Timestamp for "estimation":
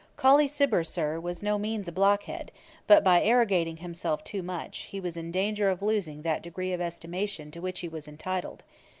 6.81-7.51